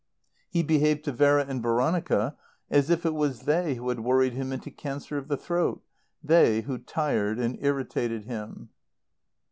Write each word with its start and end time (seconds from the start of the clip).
He 0.49 0.63
behaved 0.63 1.05
to 1.05 1.11
Vera 1.11 1.45
and 1.47 1.61
Veronica 1.61 2.35
as 2.71 2.89
if 2.89 3.05
it 3.05 3.13
was 3.13 3.41
they 3.41 3.75
who 3.75 3.89
had 3.89 3.99
worried 3.99 4.33
him 4.33 4.51
into 4.51 4.71
cancer 4.71 5.15
of 5.19 5.27
the 5.27 5.37
throat, 5.37 5.83
they 6.23 6.61
who 6.61 6.79
tired 6.79 7.37
and 7.39 7.55
irritated 7.61 8.25
him. 8.25 8.69